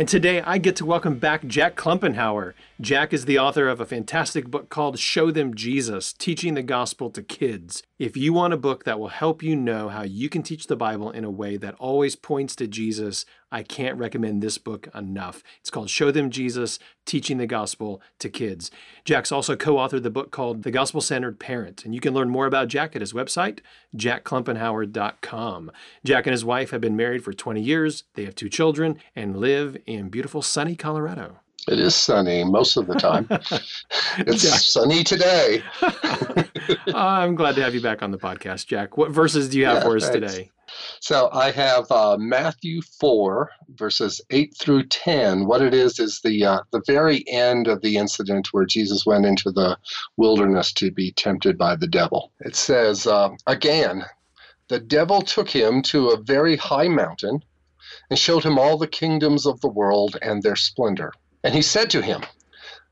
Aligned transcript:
And 0.00 0.08
today 0.08 0.40
I 0.40 0.56
get 0.56 0.76
to 0.76 0.86
welcome 0.86 1.18
back 1.18 1.46
Jack 1.46 1.76
Klumpenhower. 1.76 2.54
Jack 2.80 3.12
is 3.12 3.26
the 3.26 3.38
author 3.38 3.68
of 3.68 3.82
a 3.82 3.84
fantastic 3.84 4.50
book 4.50 4.70
called 4.70 4.98
Show 4.98 5.30
Them 5.30 5.54
Jesus 5.54 6.14
Teaching 6.14 6.54
the 6.54 6.62
Gospel 6.62 7.10
to 7.10 7.22
Kids. 7.22 7.82
If 7.98 8.16
you 8.16 8.32
want 8.32 8.54
a 8.54 8.56
book 8.56 8.84
that 8.84 8.98
will 8.98 9.08
help 9.08 9.42
you 9.42 9.54
know 9.54 9.90
how 9.90 10.04
you 10.04 10.30
can 10.30 10.42
teach 10.42 10.68
the 10.68 10.76
Bible 10.76 11.10
in 11.10 11.22
a 11.22 11.30
way 11.30 11.58
that 11.58 11.74
always 11.74 12.16
points 12.16 12.56
to 12.56 12.66
Jesus, 12.66 13.26
I 13.52 13.62
can't 13.62 13.98
recommend 13.98 14.42
this 14.42 14.56
book 14.56 14.88
enough. 14.94 15.42
It's 15.60 15.68
called 15.68 15.90
Show 15.90 16.10
Them 16.10 16.30
Jesus 16.30 16.78
Teaching 17.04 17.36
the 17.36 17.46
Gospel 17.46 18.00
to 18.20 18.30
Kids. 18.30 18.70
Jack's 19.04 19.32
also 19.32 19.56
co 19.56 19.74
authored 19.74 20.04
the 20.04 20.10
book 20.10 20.30
called 20.30 20.62
The 20.62 20.70
Gospel 20.70 21.02
Centered 21.02 21.38
Parent, 21.38 21.84
and 21.84 21.94
you 21.94 22.00
can 22.00 22.14
learn 22.14 22.30
more 22.30 22.46
about 22.46 22.68
Jack 22.68 22.94
at 22.94 23.02
his 23.02 23.12
website, 23.12 23.58
jackklumpenhower.com. 23.94 25.72
Jack 26.04 26.26
and 26.26 26.32
his 26.32 26.44
wife 26.44 26.70
have 26.70 26.80
been 26.80 26.96
married 26.96 27.22
for 27.22 27.34
20 27.34 27.60
years, 27.60 28.04
they 28.14 28.24
have 28.24 28.34
two 28.34 28.48
children, 28.48 28.98
and 29.14 29.36
live 29.36 29.76
in 29.94 30.08
beautiful 30.08 30.42
sunny 30.42 30.76
Colorado. 30.76 31.40
It 31.68 31.78
is 31.78 31.94
sunny 31.94 32.42
most 32.42 32.76
of 32.78 32.86
the 32.86 32.94
time. 32.94 33.26
it's 34.18 34.42
Jack. 34.42 34.60
sunny 34.60 35.04
today. 35.04 35.62
I'm 36.94 37.34
glad 37.34 37.54
to 37.56 37.62
have 37.62 37.74
you 37.74 37.82
back 37.82 38.02
on 38.02 38.10
the 38.10 38.18
podcast, 38.18 38.66
Jack. 38.66 38.96
What 38.96 39.10
verses 39.10 39.48
do 39.48 39.58
you 39.58 39.66
have 39.66 39.76
Yeah, 39.78 39.82
for 39.82 39.96
us 39.96 40.08
thanks. 40.08 40.32
today? 40.32 40.50
So 41.00 41.28
I 41.32 41.50
have 41.50 41.90
uh, 41.90 42.16
Matthew 42.18 42.80
4, 42.98 43.50
verses 43.74 44.20
8 44.30 44.54
through 44.56 44.84
10. 44.84 45.46
What 45.46 45.62
it 45.62 45.74
is 45.74 45.98
is 45.98 46.20
the 46.22 46.44
uh, 46.44 46.60
the 46.70 46.82
very 46.86 47.24
end 47.28 47.66
of 47.68 47.82
the 47.82 47.96
incident 47.96 48.48
where 48.52 48.64
Jesus 48.64 49.04
went 49.04 49.26
into 49.26 49.50
the 49.50 49.76
wilderness 50.16 50.72
to 50.74 50.90
be 50.90 51.12
tempted 51.12 51.58
by 51.58 51.76
the 51.76 51.88
devil. 51.88 52.32
It 52.40 52.54
says, 52.56 53.06
uh, 53.06 53.30
again, 53.46 54.04
the 54.68 54.78
devil 54.80 55.20
took 55.22 55.50
him 55.50 55.82
to 55.82 56.10
a 56.10 56.20
very 56.22 56.56
high 56.56 56.88
mountain 56.88 57.42
and 58.08 58.18
showed 58.18 58.44
him 58.44 58.58
all 58.58 58.76
the 58.76 58.86
kingdoms 58.86 59.46
of 59.46 59.60
the 59.60 59.68
world 59.68 60.16
and 60.22 60.42
their 60.42 60.56
splendor. 60.56 61.12
And 61.44 61.54
he 61.54 61.62
said 61.62 61.90
to 61.90 62.02
him, 62.02 62.22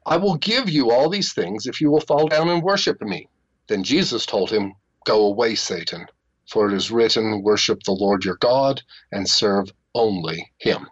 I 0.06 0.16
will 0.16 0.36
give 0.36 0.70
you 0.70 0.90
all 0.90 1.10
these 1.10 1.32
things 1.32 1.66
if 1.66 1.80
you 1.80 1.90
will 1.90 2.00
fall 2.00 2.28
down 2.28 2.48
and 2.48 2.62
worship 2.62 3.00
me. 3.02 3.28
Then 3.68 3.84
Jesus 3.84 4.24
told 4.24 4.50
him, 4.50 4.72
Go 5.04 5.26
away, 5.26 5.54
Satan, 5.54 6.06
for 6.50 6.68
it 6.68 6.74
is 6.74 6.90
written, 6.90 7.42
Worship 7.42 7.82
the 7.84 7.92
Lord 7.92 8.24
your 8.24 8.36
God 8.36 8.82
and 9.12 9.28
serve 9.28 9.70
only 9.94 10.50
him. 10.58 10.88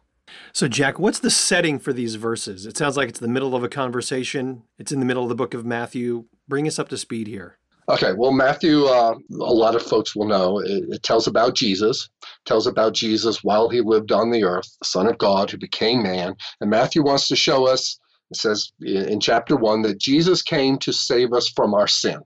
So, 0.52 0.68
Jack, 0.68 0.98
what's 0.98 1.18
the 1.18 1.30
setting 1.30 1.78
for 1.78 1.92
these 1.92 2.14
verses? 2.16 2.66
It 2.66 2.76
sounds 2.76 2.96
like 2.96 3.08
it's 3.08 3.20
the 3.20 3.28
middle 3.28 3.54
of 3.54 3.62
a 3.62 3.68
conversation. 3.68 4.62
It's 4.78 4.92
in 4.92 5.00
the 5.00 5.06
middle 5.06 5.22
of 5.22 5.28
the 5.28 5.34
book 5.34 5.54
of 5.54 5.64
Matthew. 5.64 6.26
Bring 6.48 6.66
us 6.66 6.78
up 6.78 6.88
to 6.90 6.98
speed 6.98 7.26
here. 7.26 7.58
Okay, 7.88 8.12
well, 8.14 8.32
Matthew, 8.32 8.84
uh, 8.84 9.14
a 9.30 9.54
lot 9.54 9.76
of 9.76 9.82
folks 9.82 10.16
will 10.16 10.26
know, 10.26 10.58
it, 10.58 10.84
it 10.88 11.02
tells 11.04 11.28
about 11.28 11.54
Jesus, 11.54 12.08
tells 12.44 12.66
about 12.66 12.94
Jesus 12.94 13.44
while 13.44 13.68
he 13.68 13.80
lived 13.80 14.10
on 14.10 14.30
the 14.32 14.42
earth, 14.42 14.68
the 14.80 14.86
Son 14.86 15.06
of 15.06 15.18
God 15.18 15.50
who 15.50 15.56
became 15.56 16.02
man. 16.02 16.34
And 16.60 16.68
Matthew 16.68 17.04
wants 17.04 17.28
to 17.28 17.36
show 17.36 17.68
us, 17.68 18.00
it 18.32 18.38
says 18.38 18.72
in 18.80 19.20
chapter 19.20 19.54
one, 19.54 19.82
that 19.82 20.00
Jesus 20.00 20.42
came 20.42 20.78
to 20.78 20.92
save 20.92 21.32
us 21.32 21.48
from 21.54 21.74
our 21.74 21.86
sin. 21.86 22.18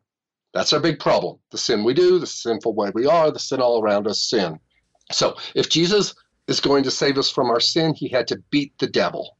That's 0.55 0.73
our 0.73 0.81
big 0.81 0.99
problem. 0.99 1.39
The 1.51 1.59
sin 1.59 1.85
we 1.85 1.93
do, 1.93 2.19
the 2.19 2.27
sinful 2.27 2.75
way 2.75 2.91
we 2.95 3.07
are, 3.07 3.31
the 3.31 3.39
sin 3.39 3.61
all 3.61 3.83
around 3.83 4.07
us, 4.09 4.31
sin. 4.31 4.59
So 5.13 5.37
if 5.55 5.69
Jesus 5.69 6.15
is 6.49 6.61
going 6.61 6.85
to 6.85 6.91
save 6.91 7.19
us 7.19 7.31
from 7.31 7.51
our 7.51 7.61
sin, 7.61 7.95
he 7.95 8.09
had 8.09 8.27
to 8.29 8.43
beat 8.51 8.73
the 8.79 8.87
devil. 8.87 9.37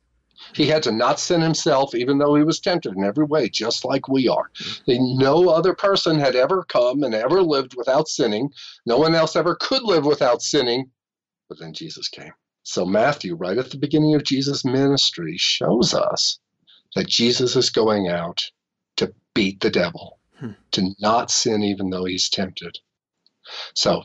He 0.55 0.67
had 0.67 0.83
to 0.85 0.93
not 0.93 1.21
sin 1.21 1.41
himself, 1.41 1.95
even 1.95 2.19
though 2.19 2.35
he 2.35 2.43
was 2.43 2.61
tempted 2.61 2.95
in 2.97 3.05
every 3.05 3.25
way, 3.25 3.49
just 3.49 3.85
like 3.85 4.09
we 4.09 4.29
are. 4.29 4.51
No 4.87 5.49
other 5.49 5.75
person 5.75 6.19
had 6.19 6.37
ever 6.37 6.65
come 6.65 7.03
and 7.03 7.15
ever 7.15 7.43
lived 7.43 7.75
without 7.77 8.09
sinning. 8.09 8.51
No 8.87 8.99
one 8.99 9.15
else 9.15 9.37
ever 9.37 9.55
could 9.55 9.83
live 9.83 10.05
without 10.05 10.43
sinning, 10.43 10.91
but 11.49 11.59
then 11.59 11.73
Jesus 11.73 12.09
came. 12.09 12.33
So, 12.63 12.85
Matthew, 12.85 13.35
right 13.37 13.59
at 13.59 13.71
the 13.71 13.79
beginning 13.79 14.15
of 14.15 14.25
Jesus' 14.25 14.65
ministry, 14.65 15.37
shows 15.39 15.95
us 15.95 16.39
that 16.95 17.09
Jesus 17.09 17.57
is 17.57 17.71
going 17.71 18.09
out 18.09 18.43
to 18.97 19.15
beat 19.35 19.61
the 19.61 19.71
devil, 19.71 20.19
Hmm. 20.39 20.53
to 20.73 20.91
not 21.01 21.31
sin 21.31 21.63
even 21.63 21.91
though 21.91 22.05
he's 22.05 22.29
tempted. 22.29 22.79
So, 23.75 24.05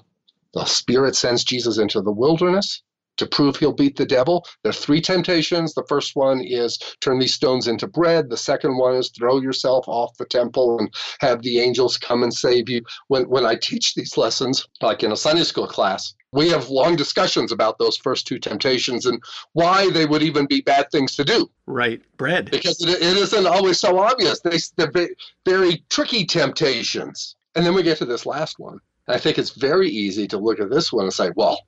the 0.54 0.66
Spirit 0.66 1.16
sends 1.16 1.44
Jesus 1.44 1.78
into 1.78 2.02
the 2.02 2.12
wilderness 2.12 2.82
to 3.18 3.26
prove 3.26 3.58
he'll 3.58 3.74
beat 3.74 3.96
the 3.96 4.06
devil. 4.06 4.46
There 4.64 4.70
are 4.70 4.74
three 4.74 5.02
temptations. 5.02 5.74
The 5.74 5.86
first 5.88 6.16
one 6.16 6.42
is 6.42 6.78
turn 7.02 7.20
these 7.20 7.34
stones 7.34 7.68
into 7.68 7.88
bread. 7.88 8.30
The 8.30 8.38
second 8.38 8.78
one 8.78 8.96
is 8.96 9.10
throw 9.10 9.40
yourself 9.40 9.86
off 9.88 10.18
the 10.18 10.26
temple 10.26 10.80
and 10.80 10.94
have 11.20 11.42
the 11.42 11.60
angels 11.60 11.98
come 11.98 12.24
and 12.24 12.34
save 12.34 12.70
you. 12.70 12.82
When, 13.08 13.24
when 13.30 13.46
I 13.46 13.56
teach 13.56 13.94
these 13.96 14.18
lessons, 14.18 14.66
like 14.82 15.04
in 15.04 15.12
a 15.12 15.18
Sunday 15.18 15.44
school 15.44 15.68
class, 15.68 16.14
we 16.32 16.50
have 16.50 16.70
long 16.70 16.98
discussions 16.98 17.52
about 17.52 17.80
those 17.80 17.96
first 17.96 18.28
two 18.28 18.40
temptations 18.40 19.06
and 19.06 19.22
why 19.54 19.90
they 19.92 20.06
would 20.06 20.22
even 20.22 20.46
be 20.46 20.62
bad 20.62 20.88
things 20.92 21.16
to 21.16 21.24
do 21.24 21.50
Right. 21.66 22.02
Bread. 22.18 22.52
because 22.52 22.82
it, 22.82 22.90
it 23.02 23.18
isn't 23.18 23.48
always 23.48 23.80
so 23.80 23.98
obvious. 23.98 24.42
They, 24.42 24.58
they're 24.76 25.10
very 25.46 25.84
tricky 25.90 26.26
temptations. 26.26 27.36
And 27.56 27.66
then 27.66 27.74
we 27.74 27.84
get 27.84 27.98
to 28.00 28.06
this 28.06 28.26
last 28.26 28.60
one. 28.60 28.80
I 29.08 29.18
think 29.18 29.38
it's 29.38 29.52
very 29.52 29.90
easy 29.90 30.28
to 30.28 30.38
look 30.38 30.60
at 30.60 30.70
this 30.70 30.92
one 30.92 31.06
and 31.06 31.14
say, 31.14 31.32
well, 31.36 31.60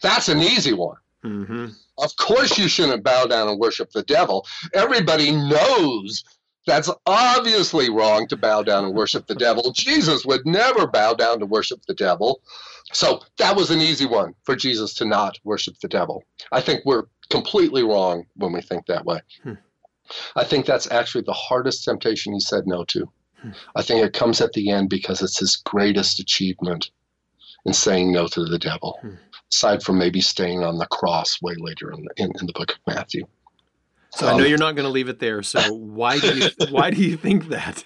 that's 0.00 0.28
an 0.28 0.40
easy 0.40 0.72
one. 0.72 0.96
hmm 1.22 1.66
Of 1.98 2.16
course, 2.16 2.58
you 2.58 2.68
shouldn't 2.68 3.02
bow 3.04 3.26
down 3.26 3.48
and 3.48 3.58
worship 3.58 3.90
the 3.90 4.02
devil. 4.02 4.46
Everybody 4.74 5.30
knows 5.32 6.24
that's 6.66 6.90
obviously 7.06 7.90
wrong 7.90 8.26
to 8.28 8.36
bow 8.36 8.62
down 8.62 8.84
and 8.84 8.94
worship 8.94 9.26
the 9.26 9.34
devil. 9.36 9.72
Jesus 9.72 10.26
would 10.26 10.44
never 10.44 10.86
bow 10.86 11.14
down 11.14 11.38
to 11.38 11.46
worship 11.46 11.80
the 11.86 11.94
devil. 11.94 12.40
So 12.92 13.20
that 13.38 13.56
was 13.56 13.70
an 13.70 13.80
easy 13.80 14.06
one 14.06 14.34
for 14.44 14.56
Jesus 14.56 14.94
to 14.94 15.04
not 15.04 15.38
worship 15.44 15.78
the 15.80 15.88
devil. 15.88 16.24
I 16.52 16.60
think 16.60 16.84
we're 16.84 17.04
completely 17.30 17.82
wrong 17.82 18.26
when 18.36 18.52
we 18.52 18.60
think 18.60 18.86
that 18.86 19.04
way. 19.04 19.20
Hmm. 19.42 19.54
I 20.36 20.44
think 20.44 20.66
that's 20.66 20.90
actually 20.90 21.24
the 21.24 21.32
hardest 21.32 21.84
temptation 21.84 22.32
he 22.32 22.40
said 22.40 22.66
no 22.66 22.84
to. 22.84 23.08
Hmm. 23.42 23.50
I 23.74 23.82
think 23.82 24.04
it 24.04 24.12
comes 24.12 24.40
at 24.40 24.52
the 24.52 24.70
end 24.70 24.88
because 24.88 25.22
it's 25.22 25.38
his 25.38 25.56
greatest 25.56 26.20
achievement 26.20 26.90
in 27.64 27.72
saying 27.72 28.12
no 28.12 28.28
to 28.28 28.44
the 28.44 28.58
devil 28.58 28.98
Hmm. 29.02 29.14
Aside 29.52 29.82
from 29.82 29.98
maybe 29.98 30.20
staying 30.20 30.62
on 30.64 30.78
the 30.78 30.86
cross 30.86 31.40
way 31.42 31.54
later 31.58 31.92
in 31.92 32.02
the, 32.04 32.22
in, 32.22 32.32
in 32.40 32.46
the 32.46 32.52
book 32.52 32.72
of 32.72 32.94
Matthew. 32.94 33.24
So 34.14 34.26
I 34.28 34.32
know 34.32 34.44
Um, 34.44 34.48
you're 34.48 34.58
not 34.58 34.74
going 34.76 34.86
to 34.86 34.90
leave 34.92 35.08
it 35.08 35.18
there. 35.18 35.42
So 35.42 35.60
why 35.74 36.18
do 36.18 36.36
you 36.38 36.50
why 36.70 36.90
do 36.90 37.02
you 37.02 37.16
think 37.16 37.48
that? 37.48 37.84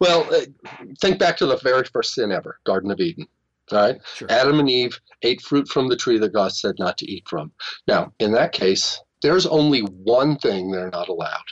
Well, 0.00 0.26
uh, 0.34 0.40
think 1.00 1.18
back 1.18 1.36
to 1.38 1.46
the 1.46 1.56
very 1.58 1.84
first 1.84 2.14
sin 2.14 2.32
ever, 2.32 2.58
Garden 2.64 2.90
of 2.90 3.00
Eden. 3.00 3.26
All 3.72 3.78
right, 3.78 3.96
Sure. 4.14 4.30
Adam 4.30 4.60
and 4.60 4.68
Eve 4.68 4.98
ate 5.22 5.40
fruit 5.40 5.68
from 5.68 5.88
the 5.88 5.96
tree 5.96 6.18
that 6.18 6.34
God 6.34 6.52
said 6.52 6.74
not 6.78 6.98
to 6.98 7.10
eat 7.10 7.24
from. 7.28 7.50
Now, 7.86 8.12
in 8.18 8.32
that 8.32 8.52
case, 8.52 9.00
there's 9.22 9.46
only 9.46 9.80
one 9.80 10.36
thing 10.36 10.70
they're 10.70 10.90
not 10.90 11.08
allowed. 11.08 11.46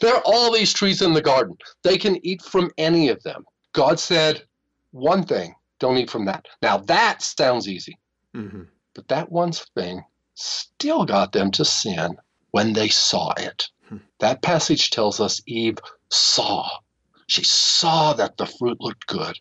There 0.00 0.14
are 0.14 0.22
all 0.24 0.52
these 0.52 0.72
trees 0.72 1.02
in 1.02 1.12
the 1.12 1.22
garden. 1.22 1.56
They 1.84 1.96
can 1.96 2.18
eat 2.26 2.42
from 2.42 2.70
any 2.78 3.08
of 3.10 3.22
them. 3.22 3.44
God 3.72 4.00
said 4.00 4.42
one 4.90 5.22
thing, 5.22 5.54
don't 5.78 5.98
eat 5.98 6.10
from 6.10 6.24
that. 6.24 6.46
Now, 6.62 6.78
that 6.78 7.22
sounds 7.22 7.68
easy. 7.68 7.96
Hmm 8.34 8.62
But 8.94 9.08
that 9.08 9.30
one 9.30 9.52
thing 9.52 10.04
still 10.34 11.04
got 11.04 11.32
them 11.32 11.50
to 11.52 11.64
sin 11.64 12.16
when 12.50 12.72
they 12.72 12.88
saw 12.88 13.32
it. 13.36 13.68
Hmm. 13.88 13.98
That 14.18 14.42
passage 14.42 14.90
tells 14.90 15.20
us 15.20 15.42
Eve 15.46 15.78
saw. 16.10 16.68
She 17.26 17.44
saw 17.44 18.12
that 18.14 18.36
the 18.36 18.46
fruit 18.46 18.78
looked 18.80 19.06
good. 19.06 19.38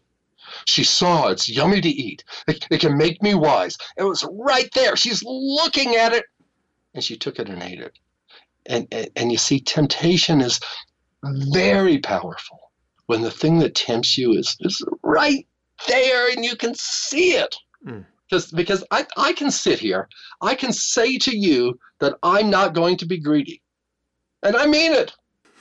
She 0.65 0.83
saw 0.83 1.27
it's 1.27 1.49
yummy 1.49 1.81
to 1.81 1.89
eat. 1.89 2.23
It, 2.47 2.67
it 2.69 2.81
can 2.81 2.97
make 2.97 3.21
me 3.21 3.33
wise. 3.33 3.77
It 3.97 4.03
was 4.03 4.25
right 4.31 4.69
there. 4.73 4.95
She's 4.95 5.23
looking 5.23 5.95
at 5.95 6.13
it. 6.13 6.25
And 6.93 7.03
she 7.03 7.17
took 7.17 7.39
it 7.39 7.49
and 7.49 7.61
ate 7.61 7.79
it. 7.79 7.97
And, 8.65 8.87
and, 8.91 9.09
and 9.15 9.31
you 9.31 9.37
see, 9.37 9.59
temptation 9.59 10.41
is 10.41 10.59
very 11.23 11.99
powerful 11.99 12.71
when 13.07 13.21
the 13.21 13.31
thing 13.31 13.59
that 13.59 13.75
tempts 13.75 14.17
you 14.17 14.33
is, 14.33 14.55
is 14.59 14.83
right 15.03 15.47
there 15.87 16.31
and 16.31 16.43
you 16.43 16.55
can 16.55 16.73
see 16.75 17.33
it 17.33 17.55
because 18.29 18.51
because 18.51 18.83
I, 18.91 19.05
I 19.17 19.33
can 19.33 19.51
sit 19.51 19.79
here 19.79 20.07
i 20.41 20.55
can 20.55 20.71
say 20.71 21.17
to 21.19 21.35
you 21.35 21.79
that 21.99 22.15
i'm 22.23 22.49
not 22.49 22.73
going 22.73 22.97
to 22.97 23.05
be 23.05 23.19
greedy. 23.19 23.61
And 24.43 24.55
i 24.55 24.65
mean 24.65 24.93
it. 24.93 25.13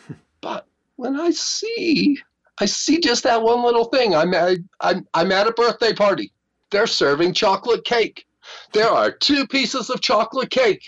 But 0.41 0.67
when 0.97 1.19
i 1.19 1.31
see 1.31 2.19
i 2.61 2.65
see 2.65 3.01
just 3.01 3.25
that 3.25 3.43
one 3.43 3.65
little 3.65 3.87
thing 3.87 4.15
i'm 4.15 4.35
at, 4.35 4.59
I'm, 4.81 5.07
I'm 5.15 5.33
at 5.33 5.49
a 5.49 5.53
birthday 5.53 5.93
party. 5.93 6.33
They're 6.71 6.87
serving 6.87 7.33
chocolate 7.33 7.85
cake. 7.85 8.27
There 8.73 8.89
are 8.89 9.11
two 9.11 9.47
pieces 9.47 9.91
of 9.91 10.01
chocolate 10.01 10.51
cake. 10.51 10.83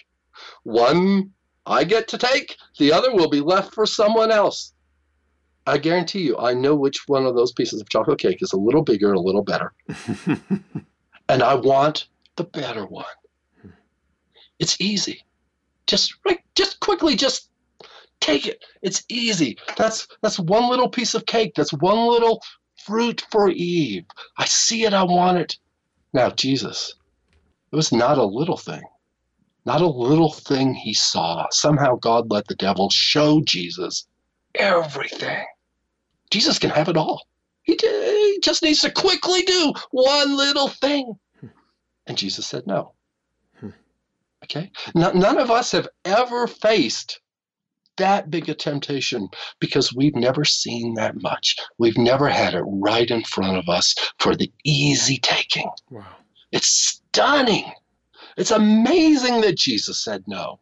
One 0.63 1.31
I 1.67 1.85
get 1.85 2.09
to 2.09 2.19
take, 2.19 2.57
the 2.79 2.93
other 2.93 3.15
will 3.15 3.31
be 3.31 3.41
left 3.41 3.75
for 3.75 3.87
someone 3.87 4.31
else. 4.31 4.75
I 5.67 5.79
guarantee 5.79 6.23
you, 6.23 6.39
I 6.39 6.55
know 6.55 6.75
which 6.75 7.07
one 7.07 7.27
of 7.27 7.35
those 7.35 7.53
pieces 7.53 7.81
of 7.81 7.89
chocolate 7.89 8.19
cake 8.19 8.39
is 8.41 8.53
a 8.53 8.57
little 8.57 8.83
bigger 8.83 9.09
and 9.09 9.19
a 9.19 9.21
little 9.21 9.45
better. 9.45 9.73
and 11.31 11.45
I 11.45 11.55
want 11.55 12.09
the 12.37 12.45
better 12.45 12.85
one. 12.87 13.05
It's 14.59 14.81
easy. 14.81 15.23
Just 15.87 16.15
right, 16.27 16.41
just 16.57 16.81
quickly, 16.81 17.15
just 17.15 17.51
take 18.21 18.47
it. 18.47 18.63
It's 18.83 19.05
easy. 19.09 19.57
That's 19.77 20.09
that's 20.23 20.41
one 20.41 20.69
little 20.69 20.89
piece 20.89 21.15
of 21.15 21.27
cake. 21.27 21.53
That's 21.55 21.73
one 21.73 22.09
little 22.09 22.43
fruit 22.85 23.25
for 23.31 23.49
Eve. 23.49 24.05
I 24.39 24.45
see 24.47 24.85
it. 24.85 24.93
I 24.93 25.05
want 25.05 25.39
it. 25.39 25.57
Now, 26.13 26.31
Jesus, 26.31 26.95
it 27.73 27.77
was 27.77 27.93
not 27.93 28.19
a 28.19 28.25
little 28.25 28.57
thing. 28.57 28.83
Not 29.65 29.83
a 29.83 29.87
little 29.87 30.33
thing 30.33 30.75
he 30.75 30.95
saw. 30.95 31.47
Somehow 31.53 31.95
God 31.97 32.33
let 32.33 32.49
the 32.49 32.57
devil 32.57 32.91
show 32.91 33.41
Jesus 33.43 34.09
everything. 34.57 35.45
Jesus 36.33 36.59
can 36.59 36.71
have 36.71 36.89
it 36.89 36.97
all. 36.97 37.23
He, 37.63 37.77
he 37.81 38.41
just 38.43 38.63
needs 38.63 38.81
to 38.81 38.91
quickly 38.91 39.43
do 39.43 39.73
one 39.91 40.37
little 40.37 40.69
thing. 40.69 41.15
And 42.07 42.17
Jesus 42.17 42.47
said 42.47 42.67
no. 42.67 42.95
Okay? 44.45 44.73
none 44.95 45.39
of 45.39 45.51
us 45.51 45.73
have 45.73 45.89
ever 46.05 46.47
faced 46.47 47.21
that 47.99 48.31
big 48.31 48.49
a 48.49 48.55
temptation 48.55 49.29
because 49.61 49.95
we've 49.95 50.17
never 50.17 50.45
seen 50.45 50.95
that 50.95 51.21
much. 51.21 51.57
We've 51.79 51.99
never 51.99 52.29
had 52.29 52.55
it 52.55 52.65
right 52.67 53.09
in 53.09 53.23
front 53.23 53.59
of 53.59 53.69
us 53.69 53.95
for 54.19 54.35
the 54.35 54.51
easy 54.65 55.19
taking. 55.19 55.71
Wow. 55.91 56.07
It's 56.51 56.69
stunning. 56.69 57.71
It's 58.37 58.51
amazing 58.51 59.43
that 59.43 59.59
Jesus 59.59 60.03
said 60.03 60.25
no. 60.27 60.61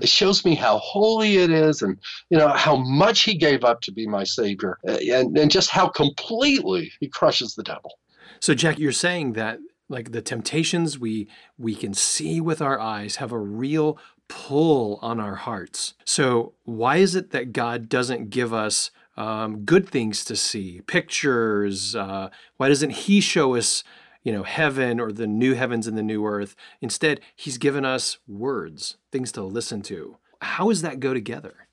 It 0.00 0.08
shows 0.08 0.44
me 0.44 0.54
how 0.54 0.78
holy 0.78 1.38
it 1.38 1.50
is 1.50 1.82
and 1.82 1.98
you 2.30 2.38
know 2.38 2.48
how 2.48 2.76
much 2.76 3.22
he 3.22 3.36
gave 3.36 3.64
up 3.64 3.80
to 3.82 3.92
be 3.92 4.06
my 4.06 4.24
savior 4.24 4.78
and, 4.84 5.36
and 5.36 5.50
just 5.50 5.70
how 5.70 5.88
completely 5.88 6.90
he 7.00 7.08
crushes 7.08 7.54
the 7.54 7.62
devil. 7.62 7.92
So 8.40 8.54
Jack, 8.54 8.78
you're 8.78 8.92
saying 8.92 9.34
that 9.34 9.58
like 9.88 10.12
the 10.12 10.22
temptations 10.22 10.98
we 10.98 11.28
we 11.58 11.74
can 11.74 11.94
see 11.94 12.40
with 12.40 12.62
our 12.62 12.80
eyes 12.80 13.16
have 13.16 13.32
a 13.32 13.38
real 13.38 13.98
pull 14.28 14.98
on 15.02 15.20
our 15.20 15.36
hearts. 15.36 15.94
So 16.04 16.54
why 16.64 16.96
is 16.96 17.14
it 17.14 17.30
that 17.30 17.52
God 17.52 17.88
doesn't 17.88 18.30
give 18.30 18.52
us 18.54 18.90
um, 19.16 19.64
good 19.64 19.88
things 19.88 20.24
to 20.24 20.36
see, 20.36 20.80
pictures? 20.86 21.94
Uh, 21.94 22.30
why 22.56 22.68
doesn't 22.68 22.90
He 22.90 23.20
show 23.20 23.54
us 23.54 23.84
you 24.22 24.32
know, 24.32 24.42
heaven 24.42 25.00
or 25.00 25.12
the 25.12 25.26
new 25.26 25.54
heavens 25.54 25.86
and 25.86 25.96
the 25.96 26.02
new 26.02 26.24
earth. 26.24 26.54
Instead, 26.80 27.20
he's 27.34 27.58
given 27.58 27.84
us 27.84 28.18
words, 28.26 28.96
things 29.10 29.32
to 29.32 29.42
listen 29.42 29.82
to. 29.82 30.16
How 30.40 30.68
does 30.68 30.82
that 30.82 31.00
go 31.00 31.14
together? 31.14 31.68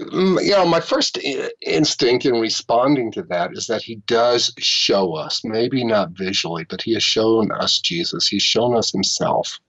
Mm, 0.00 0.44
you 0.44 0.50
know, 0.50 0.66
my 0.66 0.80
first 0.80 1.18
instinct 1.62 2.26
in 2.26 2.40
responding 2.40 3.12
to 3.12 3.22
that 3.24 3.52
is 3.52 3.66
that 3.68 3.82
he 3.82 3.96
does 4.06 4.52
show 4.58 5.14
us, 5.14 5.42
maybe 5.44 5.84
not 5.84 6.10
visually, 6.10 6.64
but 6.68 6.82
he 6.82 6.94
has 6.94 7.02
shown 7.02 7.52
us 7.52 7.78
Jesus. 7.78 8.26
He's 8.26 8.42
shown 8.42 8.76
us 8.76 8.90
himself 8.90 9.60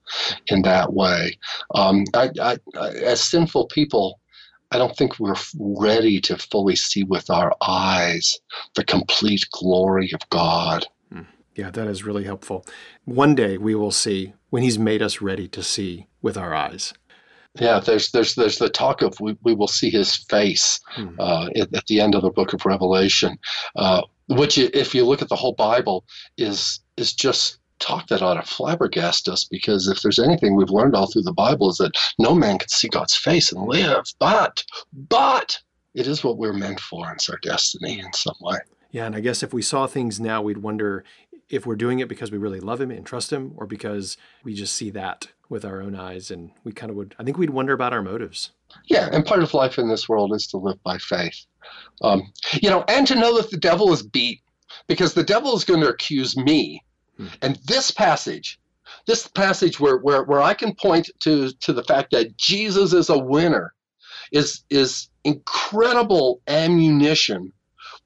in 0.48 0.62
that 0.62 0.92
way. 0.92 1.38
Um, 1.74 2.04
I, 2.14 2.30
I, 2.40 2.58
as 2.74 3.22
sinful 3.22 3.66
people, 3.66 4.20
I 4.72 4.78
don't 4.78 4.96
think 4.96 5.20
we're 5.20 5.36
ready 5.58 6.20
to 6.22 6.36
fully 6.36 6.74
see 6.74 7.04
with 7.04 7.30
our 7.30 7.54
eyes 7.62 8.38
the 8.74 8.84
complete 8.84 9.46
glory 9.52 10.10
of 10.12 10.28
God. 10.30 10.86
Yeah, 11.56 11.70
that 11.70 11.88
is 11.88 12.04
really 12.04 12.24
helpful. 12.24 12.66
One 13.06 13.34
day 13.34 13.56
we 13.56 13.74
will 13.74 13.90
see 13.90 14.34
when 14.50 14.62
He's 14.62 14.78
made 14.78 15.02
us 15.02 15.22
ready 15.22 15.48
to 15.48 15.62
see 15.62 16.06
with 16.20 16.36
our 16.36 16.54
eyes. 16.54 16.92
Yeah, 17.58 17.80
there's 17.80 18.10
there's 18.10 18.34
there's 18.34 18.58
the 18.58 18.68
talk 18.68 19.00
of 19.00 19.18
we, 19.20 19.36
we 19.42 19.54
will 19.54 19.68
see 19.68 19.88
His 19.88 20.14
face 20.14 20.78
hmm. 20.90 21.18
uh, 21.18 21.48
at, 21.56 21.74
at, 21.74 21.86
the 21.86 22.00
end 22.00 22.14
of 22.14 22.22
the 22.22 22.30
book 22.30 22.52
of 22.52 22.66
Revelation, 22.66 23.38
uh, 23.74 24.02
which 24.28 24.58
if 24.58 24.94
you 24.94 25.06
look 25.06 25.22
at 25.22 25.30
the 25.30 25.36
whole 25.36 25.54
Bible 25.54 26.04
is 26.36 26.80
is 26.98 27.14
just 27.14 27.58
talk 27.78 28.06
that 28.08 28.22
ought 28.22 28.34
to 28.34 28.40
flabbergast 28.40 29.28
us 29.28 29.44
because 29.44 29.88
if 29.88 30.00
there's 30.02 30.18
anything 30.18 30.56
we've 30.56 30.70
learned 30.70 30.94
all 30.94 31.10
through 31.10 31.22
the 31.22 31.32
Bible 31.32 31.70
is 31.70 31.76
that 31.76 31.96
no 32.18 32.34
man 32.34 32.58
can 32.58 32.68
see 32.68 32.88
God's 32.88 33.16
face 33.16 33.52
and 33.52 33.66
live, 33.66 34.04
but 34.18 34.62
but 34.92 35.58
it 35.94 36.06
is 36.06 36.22
what 36.22 36.36
we're 36.36 36.52
meant 36.52 36.80
for. 36.80 37.10
It's 37.12 37.30
our 37.30 37.38
destiny 37.42 38.00
in 38.00 38.12
some 38.12 38.36
way. 38.40 38.58
Yeah, 38.96 39.06
and 39.06 39.16
I 39.16 39.20
guess 39.20 39.42
if 39.42 39.52
we 39.52 39.62
saw 39.62 39.86
things 39.86 40.20
now, 40.20 40.40
we'd 40.40 40.58
wonder 40.58 41.04
if 41.48 41.66
we're 41.66 41.76
doing 41.76 42.00
it 42.00 42.08
because 42.08 42.30
we 42.30 42.38
really 42.38 42.60
love 42.60 42.80
him 42.80 42.90
and 42.90 43.06
trust 43.06 43.32
him 43.32 43.52
or 43.56 43.66
because 43.66 44.16
we 44.44 44.54
just 44.54 44.74
see 44.74 44.90
that 44.90 45.28
with 45.48 45.64
our 45.64 45.80
own 45.80 45.94
eyes 45.94 46.30
and 46.30 46.50
we 46.64 46.72
kind 46.72 46.90
of 46.90 46.96
would 46.96 47.14
i 47.18 47.24
think 47.24 47.38
we'd 47.38 47.50
wonder 47.50 47.72
about 47.72 47.92
our 47.92 48.02
motives. 48.02 48.50
Yeah 48.86 49.08
and 49.12 49.24
part 49.24 49.42
of 49.42 49.54
life 49.54 49.78
in 49.78 49.88
this 49.88 50.08
world 50.08 50.34
is 50.34 50.46
to 50.48 50.56
live 50.56 50.82
by 50.82 50.98
faith. 50.98 51.46
Um, 52.02 52.32
you 52.60 52.70
know 52.70 52.84
and 52.88 53.06
to 53.06 53.14
know 53.14 53.36
that 53.36 53.50
the 53.50 53.56
devil 53.56 53.92
is 53.92 54.02
beat 54.02 54.40
because 54.86 55.14
the 55.14 55.24
devil 55.24 55.56
is 55.56 55.64
going 55.64 55.80
to 55.80 55.88
accuse 55.88 56.36
me. 56.36 56.82
Hmm. 57.16 57.28
and 57.40 57.56
this 57.64 57.90
passage 57.90 58.58
this 59.06 59.26
passage 59.26 59.80
where, 59.80 59.96
where, 59.96 60.22
where 60.24 60.42
i 60.42 60.52
can 60.52 60.74
point 60.74 61.08
to, 61.20 61.50
to 61.60 61.72
the 61.72 61.84
fact 61.84 62.10
that 62.10 62.36
jesus 62.36 62.92
is 62.92 63.08
a 63.08 63.18
winner 63.18 63.72
is, 64.32 64.64
is 64.70 65.08
incredible 65.24 66.42
ammunition 66.48 67.52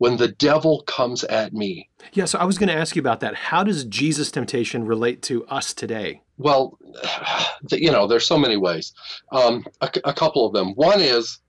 when 0.00 0.16
the 0.16 0.28
devil 0.28 0.82
comes 0.86 1.24
at 1.24 1.52
me. 1.52 1.86
Yeah, 2.14 2.24
so 2.24 2.38
I 2.38 2.44
was 2.44 2.56
going 2.56 2.70
to 2.70 2.74
ask 2.74 2.96
you 2.96 3.00
about 3.00 3.20
that. 3.20 3.34
How 3.34 3.62
does 3.62 3.84
Jesus' 3.84 4.30
temptation 4.30 4.86
relate 4.86 5.20
to 5.24 5.44
us 5.48 5.74
today? 5.74 6.22
Well, 6.38 6.78
you 7.70 7.90
know, 7.90 8.06
there's 8.06 8.26
so 8.26 8.38
many 8.38 8.56
ways. 8.56 8.94
Um, 9.30 9.66
a, 9.82 9.90
a 10.04 10.14
couple 10.14 10.46
of 10.46 10.54
them. 10.54 10.70
One 10.70 11.02
is 11.02 11.40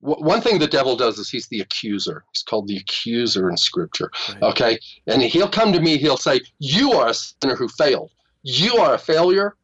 one 0.00 0.40
thing 0.40 0.58
the 0.58 0.66
devil 0.66 0.96
does 0.96 1.18
is 1.18 1.28
he's 1.28 1.48
the 1.48 1.60
accuser. 1.60 2.24
He's 2.32 2.42
called 2.44 2.66
the 2.66 2.78
accuser 2.78 3.50
in 3.50 3.58
scripture. 3.58 4.10
Right. 4.30 4.42
Okay. 4.42 4.78
And 5.06 5.20
he'll 5.20 5.50
come 5.50 5.70
to 5.74 5.80
me, 5.80 5.98
he'll 5.98 6.16
say, 6.16 6.40
You 6.58 6.92
are 6.92 7.08
a 7.08 7.14
sinner 7.14 7.56
who 7.56 7.68
failed. 7.68 8.10
You 8.42 8.78
are 8.78 8.94
a 8.94 8.98
failure. 8.98 9.54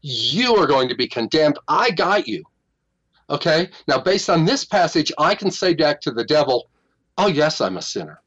You 0.00 0.56
are 0.56 0.66
going 0.66 0.88
to 0.88 0.94
be 0.94 1.08
condemned. 1.08 1.58
I 1.68 1.90
got 1.90 2.26
you. 2.26 2.42
Okay. 3.28 3.68
Now, 3.86 3.98
based 3.98 4.30
on 4.30 4.46
this 4.46 4.64
passage, 4.64 5.12
I 5.18 5.34
can 5.34 5.50
say 5.50 5.74
back 5.74 6.00
to 6.02 6.10
the 6.10 6.24
devil, 6.24 6.70
Oh, 7.18 7.28
yes, 7.28 7.60
I'm 7.60 7.76
a 7.76 7.82
sinner. 7.82 8.20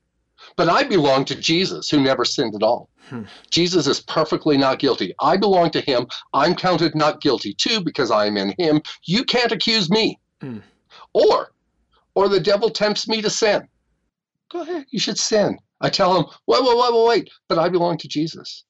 But 0.57 0.69
I 0.69 0.83
belong 0.83 1.25
to 1.25 1.35
Jesus, 1.35 1.89
who 1.89 1.99
never 1.99 2.25
sinned 2.25 2.55
at 2.55 2.63
all. 2.63 2.89
Hmm. 3.09 3.23
Jesus 3.51 3.87
is 3.87 4.01
perfectly 4.01 4.57
not 4.57 4.79
guilty. 4.79 5.13
I 5.21 5.37
belong 5.37 5.71
to 5.71 5.81
him. 5.81 6.07
I'm 6.33 6.55
counted 6.55 6.95
not 6.95 7.21
guilty 7.21 7.53
too 7.53 7.81
because 7.81 8.11
I 8.11 8.25
am 8.25 8.37
in 8.37 8.53
him. 8.57 8.81
You 9.03 9.23
can't 9.23 9.51
accuse 9.51 9.89
me. 9.89 10.19
Hmm. 10.41 10.59
Or, 11.13 11.51
or 12.15 12.29
the 12.29 12.39
devil 12.39 12.69
tempts 12.69 13.07
me 13.07 13.21
to 13.21 13.29
sin. 13.29 13.67
Go 14.51 14.61
ahead, 14.61 14.85
you 14.89 14.99
should 14.99 15.17
sin. 15.17 15.57
I 15.81 15.89
tell 15.89 16.15
him, 16.15 16.25
wait, 16.47 16.63
wait, 16.63 16.77
wait, 16.77 16.93
wait, 16.93 17.07
wait, 17.07 17.29
but 17.47 17.59
I 17.59 17.69
belong 17.69 17.97
to 17.97 18.07
Jesus. 18.07 18.63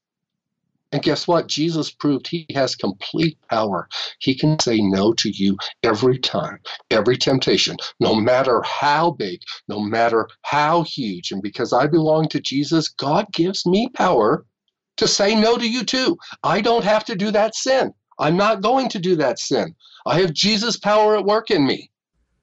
And 0.96 1.04
guess 1.04 1.28
what? 1.28 1.48
Jesus 1.48 1.92
proved 1.92 2.26
he 2.26 2.46
has 2.56 2.74
complete 2.74 3.38
power. 3.50 3.90
He 4.20 4.34
can 4.34 4.58
say 4.60 4.80
no 4.80 5.12
to 5.16 5.30
you 5.30 5.58
every 5.84 6.18
time, 6.18 6.60
every 6.90 7.18
temptation, 7.18 7.76
no 8.00 8.16
matter 8.16 8.62
how 8.62 9.12
big, 9.12 9.42
no 9.68 9.82
matter 9.82 10.30
how 10.44 10.84
huge. 10.84 11.34
And 11.34 11.42
because 11.42 11.74
I 11.74 11.88
belong 11.88 12.30
to 12.30 12.40
Jesus, 12.40 12.88
God 12.88 13.28
gives 13.34 13.66
me 13.66 13.90
power 13.90 14.46
to 14.96 15.06
say 15.06 15.36
no 15.36 15.58
to 15.58 15.68
you 15.68 15.84
too. 15.84 16.18
I 16.44 16.62
don't 16.62 16.86
have 16.86 17.04
to 17.06 17.16
do 17.18 17.30
that 17.32 17.56
sin. 17.56 17.94
I'm 18.18 18.38
not 18.38 18.62
going 18.62 18.88
to 18.88 19.00
do 19.00 19.18
that 19.18 19.38
sin. 19.38 19.76
I 20.06 20.22
have 20.22 20.32
Jesus' 20.32 20.78
power 20.78 21.18
at 21.18 21.26
work 21.26 21.52
in 21.52 21.68
me. 21.68 21.92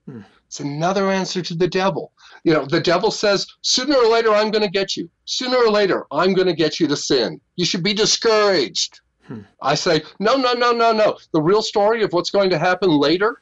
Hmm. 0.04 0.24
It's 0.46 0.60
another 0.60 1.10
answer 1.10 1.40
to 1.40 1.54
the 1.54 1.68
devil. 1.68 2.12
You 2.44 2.52
know, 2.52 2.64
the 2.64 2.80
devil 2.80 3.10
says, 3.10 3.46
sooner 3.62 3.96
or 3.96 4.08
later, 4.08 4.30
I'm 4.30 4.50
going 4.50 4.64
to 4.64 4.70
get 4.70 4.96
you. 4.96 5.08
Sooner 5.26 5.56
or 5.56 5.70
later, 5.70 6.06
I'm 6.10 6.34
going 6.34 6.48
to 6.48 6.54
get 6.54 6.80
you 6.80 6.88
to 6.88 6.96
sin. 6.96 7.40
You 7.56 7.64
should 7.64 7.84
be 7.84 7.94
discouraged. 7.94 9.00
Hmm. 9.24 9.40
I 9.60 9.76
say, 9.76 10.02
no, 10.18 10.36
no, 10.36 10.52
no, 10.52 10.72
no, 10.72 10.92
no. 10.92 11.18
The 11.32 11.42
real 11.42 11.62
story 11.62 12.02
of 12.02 12.12
what's 12.12 12.30
going 12.30 12.50
to 12.50 12.58
happen 12.58 12.90
later 12.90 13.40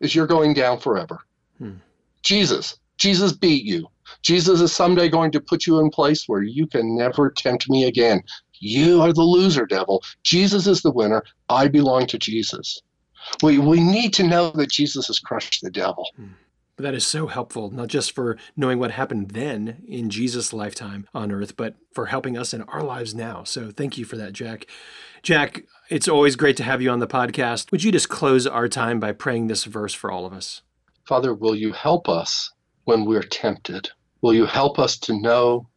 is 0.00 0.14
you're 0.14 0.26
going 0.26 0.52
down 0.52 0.78
forever. 0.78 1.20
Hmm. 1.58 1.76
Jesus, 2.22 2.78
Jesus 2.98 3.32
beat 3.32 3.64
you. 3.64 3.86
Jesus 4.22 4.60
is 4.60 4.72
someday 4.72 5.08
going 5.08 5.32
to 5.32 5.40
put 5.40 5.66
you 5.66 5.80
in 5.80 5.90
place 5.90 6.24
where 6.26 6.42
you 6.42 6.66
can 6.66 6.96
never 6.96 7.30
tempt 7.30 7.70
me 7.70 7.84
again. 7.84 8.22
You 8.58 9.02
are 9.02 9.12
the 9.12 9.22
loser, 9.22 9.66
devil. 9.66 10.02
Jesus 10.22 10.66
is 10.66 10.82
the 10.82 10.90
winner. 10.90 11.22
I 11.48 11.68
belong 11.68 12.06
to 12.08 12.18
Jesus. 12.18 12.80
We, 13.42 13.58
we 13.58 13.80
need 13.80 14.12
to 14.14 14.22
know 14.22 14.50
that 14.50 14.70
Jesus 14.70 15.08
has 15.08 15.18
crushed 15.18 15.62
the 15.62 15.70
devil. 15.70 16.06
Hmm. 16.16 16.26
But 16.76 16.82
that 16.82 16.94
is 16.94 17.06
so 17.06 17.26
helpful, 17.26 17.70
not 17.70 17.88
just 17.88 18.12
for 18.12 18.36
knowing 18.54 18.78
what 18.78 18.90
happened 18.90 19.30
then 19.30 19.82
in 19.88 20.10
Jesus' 20.10 20.52
lifetime 20.52 21.08
on 21.14 21.32
earth, 21.32 21.56
but 21.56 21.76
for 21.92 22.06
helping 22.06 22.36
us 22.36 22.52
in 22.52 22.62
our 22.62 22.82
lives 22.82 23.14
now. 23.14 23.44
So 23.44 23.70
thank 23.70 23.96
you 23.96 24.04
for 24.04 24.16
that, 24.16 24.34
Jack. 24.34 24.66
Jack, 25.22 25.64
it's 25.88 26.06
always 26.06 26.36
great 26.36 26.56
to 26.58 26.62
have 26.62 26.82
you 26.82 26.90
on 26.90 26.98
the 26.98 27.06
podcast. 27.06 27.72
Would 27.72 27.82
you 27.82 27.90
just 27.90 28.10
close 28.10 28.46
our 28.46 28.68
time 28.68 29.00
by 29.00 29.12
praying 29.12 29.46
this 29.46 29.64
verse 29.64 29.94
for 29.94 30.10
all 30.10 30.26
of 30.26 30.34
us? 30.34 30.62
Father, 31.04 31.32
will 31.32 31.54
you 31.54 31.72
help 31.72 32.08
us 32.08 32.52
when 32.84 33.04
we're 33.04 33.22
tempted? 33.22 33.88
Will 34.20 34.34
you 34.34 34.44
help 34.44 34.78
us 34.78 34.98
to 34.98 35.18
know 35.18 35.68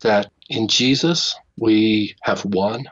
that 0.00 0.30
in 0.48 0.68
Jesus 0.68 1.34
we 1.58 2.14
have 2.22 2.44
won? 2.44 2.84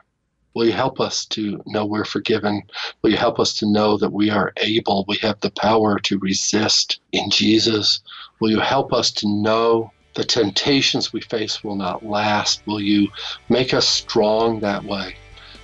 Will 0.55 0.67
you 0.67 0.73
help 0.73 1.01
us 1.01 1.25
to 1.27 1.63
know 1.67 1.87
we're 1.87 2.05
forgiven? 2.05 2.63
Will 3.01 3.11
you 3.11 3.17
help 3.17 3.41
us 3.41 3.55
to 3.59 3.67
know 3.67 3.97
that 3.97 4.13
we 4.13 4.29
are 4.29 4.53
able, 4.59 5.05
we 5.09 5.17
have 5.23 5.41
the 5.41 5.51
power 5.51 5.99
to 6.01 6.19
resist 6.19 7.01
in 7.13 7.31
Jesus? 7.31 8.01
Will 8.41 8.51
you 8.51 8.61
help 8.61 8.93
us 8.93 9.11
to 9.13 9.29
know 9.29 9.91
the 10.15 10.25
temptations 10.25 11.13
we 11.13 11.23
face 11.23 11.65
will 11.65 11.77
not 11.77 12.05
last? 12.05 12.63
Will 12.67 12.81
you 12.81 13.09
make 13.49 13.73
us 13.73 13.89
strong 13.89 14.61
that 14.61 14.85
way 14.85 15.17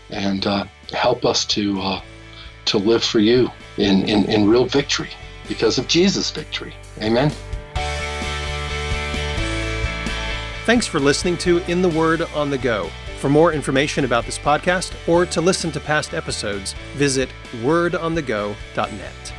and 0.09 0.47
uh, 0.47 0.65
help 0.93 1.27
us 1.27 1.45
to, 1.45 1.79
uh, 1.81 2.01
to 2.65 2.79
live 2.79 3.05
for 3.05 3.19
you 3.19 3.51
in, 3.77 4.09
in, 4.09 4.25
in 4.25 4.49
real 4.49 4.65
victory 4.65 5.11
because 5.49 5.77
of 5.77 5.87
Jesus' 5.87 6.31
victory? 6.31 6.75
Amen. 7.03 7.31
Thanks 10.65 10.87
for 10.87 10.99
listening 10.99 11.37
to 11.39 11.59
In 11.71 11.83
the 11.83 11.89
Word 11.91 12.23
on 12.35 12.49
the 12.49 12.59
Go. 12.59 12.91
For 13.19 13.29
more 13.29 13.53
information 13.53 14.05
about 14.05 14.27
this 14.27 14.39
podcast 14.39 14.95
or 15.09 15.27
to 15.27 15.41
listen 15.41 15.73
to 15.73 15.81
past 15.81 16.15
episodes, 16.15 16.75
visit 16.95 17.29
wordonthego.net. 17.63 19.38